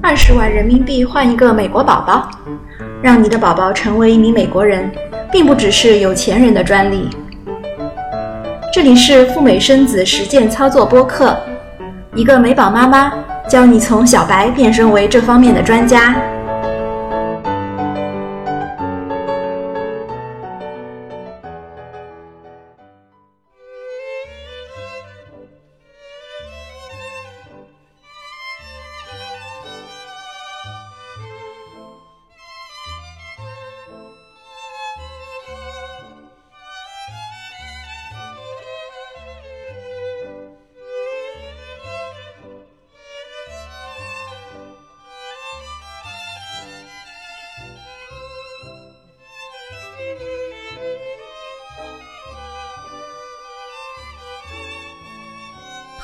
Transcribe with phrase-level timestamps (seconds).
[0.00, 2.30] 二十万人民币换一个美国宝宝，
[3.02, 4.90] 让你的宝宝成为一名美国人，
[5.30, 7.08] 并不只是有钱人的专利。
[8.72, 11.36] 这里是赴美生子实践操作播客，
[12.14, 13.12] 一个美宝妈妈
[13.48, 16.14] 教你从小白变身为这方面的专家。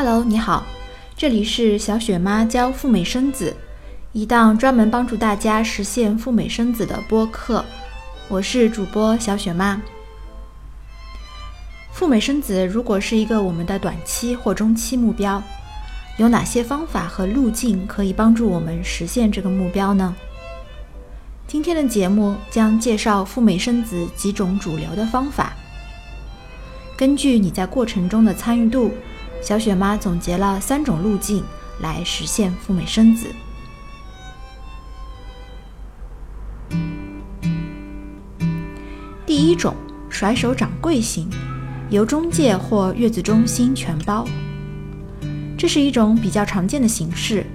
[0.00, 0.64] Hello，你好，
[1.16, 3.56] 这里是小雪妈教赴美生子，
[4.12, 7.64] 一档专门帮助大家实现赴美生子的播客。
[8.28, 9.82] 我是主播小雪妈。
[11.90, 15.42] 赴美生子如果是一个我们的短期或中期目标，
[16.16, 20.14] 有哪些方法和路径可以帮助我们实现这个目标呢？
[21.48, 25.54] 今天的节目将介绍赴美生子几种主流的方法，
[26.96, 28.92] 根据你在过程中的参与度。
[29.40, 31.42] 小雪妈总结了三种路径
[31.80, 33.26] 来实现赴美生子。
[39.24, 39.74] 第一种，
[40.10, 41.30] 甩手掌柜型，
[41.88, 44.26] 由中介或月子中心全包。
[45.56, 47.46] 这是一种比较常见的形式，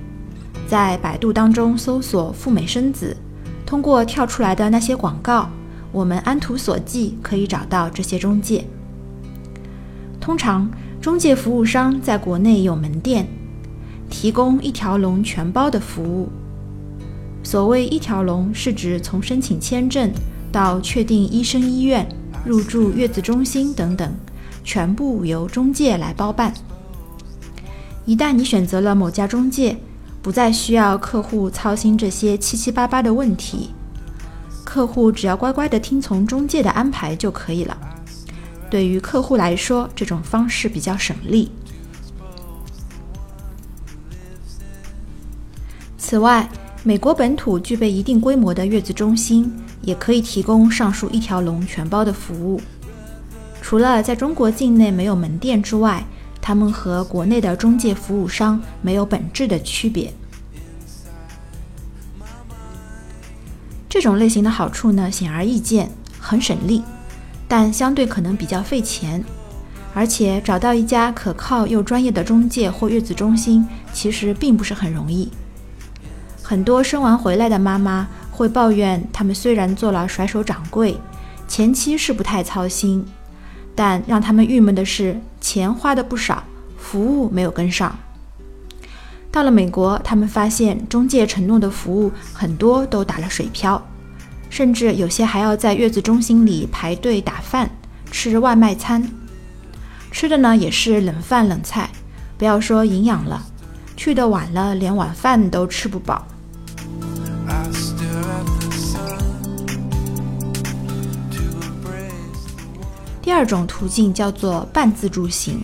[0.68, 3.16] 在百度当中搜索“赴美生子”，
[3.66, 5.50] 通过跳出来的那些广告，
[5.92, 8.66] 我们按图索骥可以找到这些中介。
[10.20, 10.72] 通常。
[11.04, 13.28] 中介服务商在国内有门店，
[14.10, 16.30] 提供一条龙全包的服务。
[17.44, 20.10] 所谓一条龙，是指从申请签证
[20.50, 22.08] 到确定医生医院、
[22.46, 24.16] 入住月子中心等等，
[24.64, 26.54] 全部由中介来包办。
[28.06, 29.76] 一旦你选择了某家中介，
[30.22, 33.72] 不再需要客户操心这些七七八八的问题，
[34.64, 37.78] 客户只要乖乖的听从中介的安排就可以了。
[38.74, 41.52] 对于客户来说，这种方式比较省力。
[45.96, 46.50] 此外，
[46.82, 49.54] 美国本土具备一定规模的月子中心
[49.84, 52.60] 也可以提供上述一条龙全包的服务。
[53.62, 56.04] 除了在中国境内没有门店之外，
[56.42, 60.12] 他们和国内的中介服务商没有本质的区别。
[63.88, 66.82] 这种类型的好处呢，显而易见，很省力。
[67.48, 69.24] 但相对可能比较费钱，
[69.94, 75.32] 而且找到一家可靠又专业的中介或月子中心，其实并不是很容易。
[76.42, 80.98] 很多生完回来的妈妈会抱怨，他们虽然做了甩手掌柜，
[81.48, 83.06] 前期是不太操心，
[83.76, 86.44] 但让他们郁闷的是，钱花的不少，
[86.78, 87.98] 服务没有跟上。
[89.32, 93.84] 到了美国，他们发现中介承诺的服务很多都打了水漂。
[94.54, 97.68] 甚至有些还要在月子中心里排队打饭
[98.12, 99.10] 吃外卖餐，
[100.12, 101.90] 吃的呢也是冷饭冷菜，
[102.38, 103.44] 不要说营养了，
[103.98, 106.24] 去的晚了连晚饭都吃不饱。
[113.24, 115.64] 第二种途径叫做半自助型，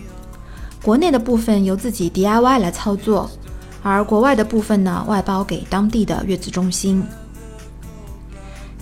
[0.82, 3.30] 国内的部分由自己 DIY 来操作，
[3.84, 7.04] 而国外的部分呢外包给当地的月子中心。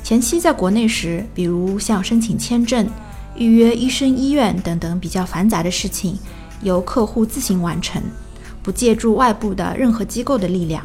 [0.08, 2.90] 前期在国内时，比如像申请签证、
[3.36, 6.18] 预约医生、医院等等比较繁杂的事情，
[6.62, 8.02] 由客户自行完成，
[8.64, 10.82] 不借助外部的任何机构的力量。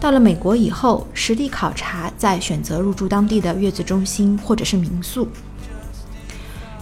[0.00, 5.28] 到了美国以后，实地考察，再选择入住当地的月子中心或者是民宿。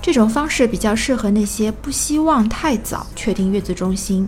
[0.01, 4.27] 这种方式比较适合那些不希望太早确定月子中心，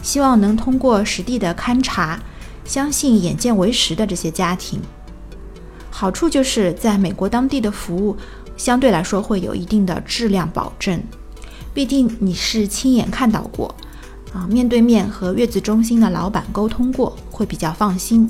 [0.00, 2.20] 希望能通过实地的勘察，
[2.64, 4.80] 相信眼见为实的这些家庭。
[5.94, 8.16] 好处就是在美国当地的服务
[8.56, 11.00] 相对来说会有一定的质量保证，
[11.74, 13.72] 毕竟你是亲眼看到过，
[14.32, 18.28] 啊，面对面和月子中心的老板沟通过，会比较放心。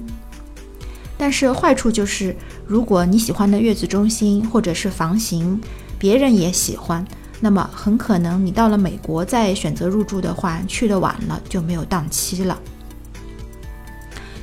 [1.16, 2.36] 但是坏处就是，
[2.66, 5.60] 如果你喜欢的月子中心或者是房型，
[5.98, 7.06] 别人也喜欢，
[7.40, 12.58] 那么很可能你到了美国再选择入住的话，去的晚了就没有档期了。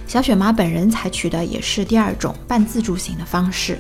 [0.09, 3.77] 小雪妈本人采取的也是第二种半自助型的方式。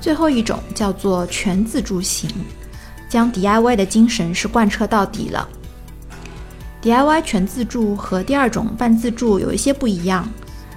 [0.00, 2.30] 最后一种叫做全自助型，
[3.08, 5.48] 将 DIY 的精神是贯彻到底了。
[6.82, 10.28] DIY 全自助和第二种半自助有一些不一样，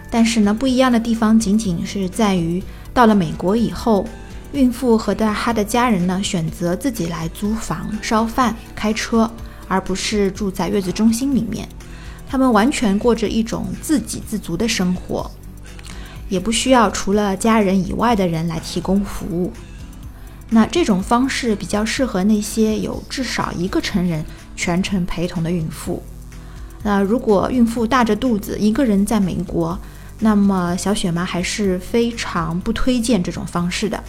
[0.09, 2.63] 但是呢，不一样的地方仅仅是在于
[2.95, 4.07] 到了美国以后，
[4.53, 9.29] 孕妇和的她的家人呢选择自己来租房、烧饭、开车，
[9.67, 11.67] 而不是住在月子中心里面。
[12.29, 15.29] 他们完全过着一种自给自足的生活，
[16.29, 19.51] 也不需要除了家人以外的人来提供服务。
[20.49, 24.25] 那这种方式比较适合那些有至少一个成人。
[24.59, 26.01] 全程陪同的孕妇，
[26.81, 29.77] 那如果孕妇大着肚子一个人在美国，
[30.17, 34.03] 那么小雪妈还是非常不推荐这种方式的。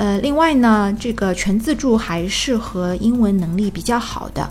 [0.00, 4.50] 呃，另外呢，这个全自助还适合英文能力比较好的，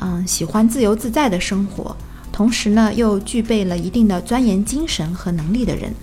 [0.00, 1.96] 嗯，喜欢自由自在的生活，
[2.32, 5.94] 同时呢又具备了一定的钻研精神和能力的人。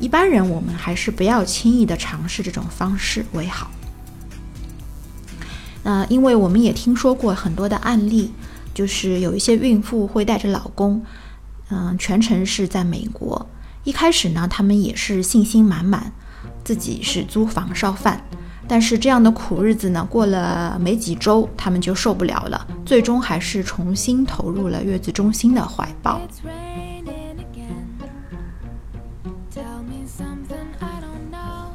[0.00, 3.70] 一般人我们还是不要轻易的尝试这种方式为好。
[5.84, 8.32] 那因为我们也听说过很多的案例，
[8.74, 11.00] 就是有一些孕妇会带着老公，
[11.68, 13.48] 嗯，全程是在美国。
[13.84, 16.12] 一开始呢，他们也是信心满满，
[16.64, 18.22] 自己是租房烧饭。
[18.68, 26.20] 但是这样的苦日子呢，过了没几周，他们就受不了了，最终还是重新投入了月子中心的怀抱。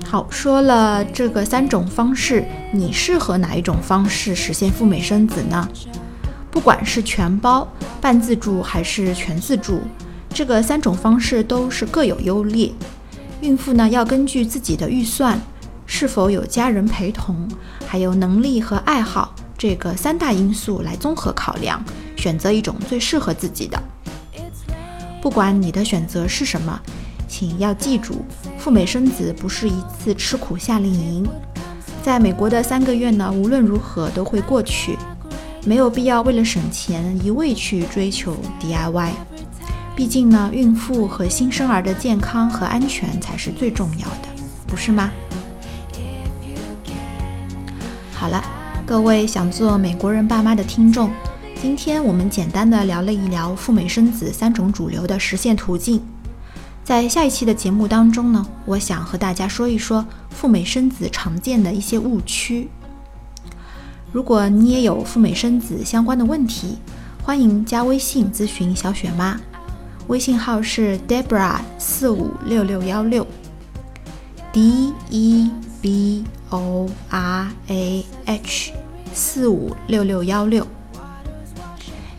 [0.05, 5.67] 好，说了这个三种方式，你适合哪一种方式实现赴美生子呢？
[6.49, 7.67] 不管是全包、
[7.99, 9.81] 半自助还是全自助，
[10.29, 12.71] 这个三种方式都是各有优劣。
[13.45, 15.39] 孕妇呢要根据自己的预算、
[15.85, 17.47] 是否有家人陪同，
[17.85, 21.83] 还有能力和爱好这个三大因素来综合考量，
[22.15, 23.79] 选择一种最适合自己的。
[25.21, 26.79] 不管你的选择是什么。
[27.27, 28.23] 请要记住，
[28.57, 31.27] 赴美生子不是一次吃苦夏令营，
[32.01, 34.97] 在美国的三个月呢，无论如何都会过去，
[35.65, 39.11] 没有必要为了省钱一味去追求 DIY。
[39.95, 44.27] 毕竟呢，孕妇和新生儿的健康和安全才是最重要的，
[44.67, 45.09] 不是吗？
[48.13, 48.43] 好了，
[48.85, 51.09] 各位想做美国人爸妈的听众，
[51.61, 56.01] 今天我们简单的聊了一聊赴美生子三种主流的实现途径。
[56.83, 62.69] 在下一期的节目当中呢，我想和大家说一说赴美生子常见的一些误区。
[64.11, 66.77] 如果你也有赴美生子相关的问题，
[67.23, 69.39] 欢迎加微信咨询小雪妈，
[70.07, 73.25] 微信号是 Debra 四五六六幺六
[74.53, 78.71] ，D E B O R A H
[79.11, 80.67] 四五六六幺六。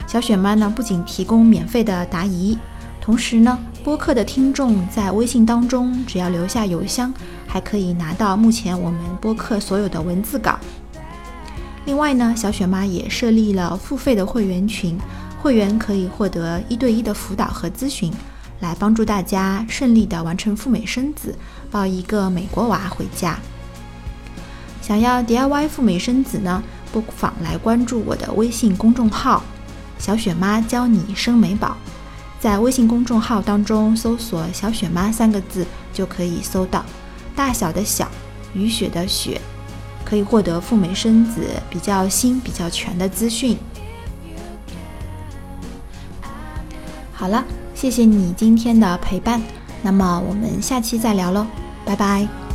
[0.08, 2.58] 小雪妈呢，不仅提供免费的答疑，
[3.00, 3.56] 同时呢。
[3.84, 7.14] 播客的听众在微信当中，只要留下邮箱，
[7.46, 10.58] 还可以拿到目前我们播客所有的文字稿。
[11.84, 14.98] 另外呢，小雪妈也设立了付费的会员群，
[15.46, 18.12] 会员可以获得一对一的辅导和咨询，
[18.58, 21.32] 来帮助大家顺利的完成赴美生子，
[21.70, 23.38] 抱一个美国娃回家。
[24.82, 26.60] 想要 DIY 赴美生子呢，
[26.90, 29.44] 不妨来关注我的微信公众号
[30.00, 31.76] “小雪妈教你生美宝”。
[32.42, 36.84] 在微信公众号当中搜索“小雪妈”三个字，就可以搜到
[37.36, 38.10] 大小的小
[38.52, 39.40] 雨雪的雪，
[40.04, 43.56] 可以获得赴美生子比较新、比较全的资讯。
[47.16, 47.42] 好了，
[47.74, 49.40] 谢谢你今天的陪伴，
[49.82, 51.46] 那么我们下期再聊喽，
[51.84, 52.45] 拜拜。